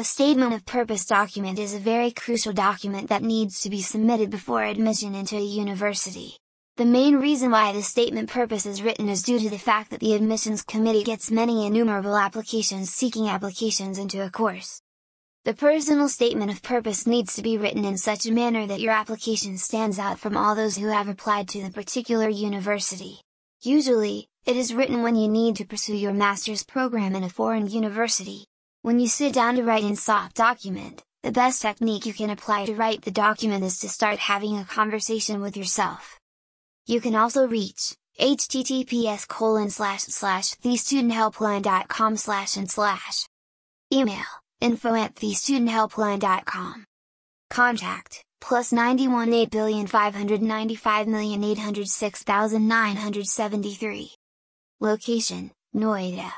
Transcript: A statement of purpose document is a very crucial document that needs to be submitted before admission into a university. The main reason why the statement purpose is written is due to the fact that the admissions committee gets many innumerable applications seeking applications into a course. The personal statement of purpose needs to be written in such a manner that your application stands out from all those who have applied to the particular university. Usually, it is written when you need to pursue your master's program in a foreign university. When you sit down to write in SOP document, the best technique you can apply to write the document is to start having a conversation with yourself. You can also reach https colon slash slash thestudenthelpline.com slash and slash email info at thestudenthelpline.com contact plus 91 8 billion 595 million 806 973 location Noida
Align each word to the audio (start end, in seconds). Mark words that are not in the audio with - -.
A 0.00 0.04
statement 0.04 0.54
of 0.54 0.64
purpose 0.64 1.04
document 1.04 1.58
is 1.58 1.74
a 1.74 1.78
very 1.78 2.10
crucial 2.10 2.54
document 2.54 3.10
that 3.10 3.22
needs 3.22 3.60
to 3.60 3.68
be 3.68 3.82
submitted 3.82 4.30
before 4.30 4.62
admission 4.62 5.14
into 5.14 5.36
a 5.36 5.44
university. 5.44 6.38
The 6.78 6.86
main 6.86 7.16
reason 7.16 7.50
why 7.50 7.74
the 7.74 7.82
statement 7.82 8.30
purpose 8.30 8.64
is 8.64 8.80
written 8.80 9.10
is 9.10 9.22
due 9.22 9.38
to 9.38 9.50
the 9.50 9.58
fact 9.58 9.90
that 9.90 10.00
the 10.00 10.14
admissions 10.14 10.62
committee 10.62 11.04
gets 11.04 11.30
many 11.30 11.66
innumerable 11.66 12.16
applications 12.16 12.90
seeking 12.90 13.28
applications 13.28 13.98
into 13.98 14.24
a 14.24 14.30
course. 14.30 14.80
The 15.44 15.52
personal 15.52 16.08
statement 16.08 16.50
of 16.50 16.62
purpose 16.62 17.06
needs 17.06 17.34
to 17.34 17.42
be 17.42 17.58
written 17.58 17.84
in 17.84 17.98
such 17.98 18.24
a 18.24 18.32
manner 18.32 18.66
that 18.68 18.80
your 18.80 18.92
application 18.92 19.58
stands 19.58 19.98
out 19.98 20.18
from 20.18 20.34
all 20.34 20.54
those 20.54 20.78
who 20.78 20.88
have 20.88 21.08
applied 21.08 21.46
to 21.48 21.62
the 21.62 21.70
particular 21.70 22.30
university. 22.30 23.20
Usually, 23.60 24.28
it 24.46 24.56
is 24.56 24.72
written 24.72 25.02
when 25.02 25.16
you 25.16 25.28
need 25.28 25.56
to 25.56 25.66
pursue 25.66 25.94
your 25.94 26.14
master's 26.14 26.64
program 26.64 27.14
in 27.14 27.22
a 27.22 27.28
foreign 27.28 27.66
university. 27.66 28.46
When 28.82 28.98
you 28.98 29.08
sit 29.08 29.34
down 29.34 29.56
to 29.56 29.62
write 29.62 29.84
in 29.84 29.94
SOP 29.94 30.32
document, 30.32 31.02
the 31.22 31.30
best 31.30 31.60
technique 31.60 32.06
you 32.06 32.14
can 32.14 32.30
apply 32.30 32.64
to 32.64 32.74
write 32.74 33.02
the 33.02 33.10
document 33.10 33.62
is 33.62 33.78
to 33.80 33.90
start 33.90 34.18
having 34.18 34.56
a 34.56 34.64
conversation 34.64 35.42
with 35.42 35.54
yourself. 35.54 36.18
You 36.86 37.02
can 37.02 37.14
also 37.14 37.46
reach 37.46 37.94
https 38.18 39.28
colon 39.28 39.68
slash 39.68 40.04
slash 40.04 40.54
thestudenthelpline.com 40.64 42.16
slash 42.16 42.56
and 42.56 42.70
slash 42.70 43.26
email 43.92 44.24
info 44.62 44.94
at 44.94 45.14
thestudenthelpline.com 45.14 46.86
contact 47.50 48.24
plus 48.40 48.72
91 48.72 49.32
8 49.34 49.50
billion 49.50 49.86
595 49.86 51.06
million 51.06 51.44
806 51.44 52.24
973 52.26 54.14
location 54.80 55.50
Noida 55.76 56.32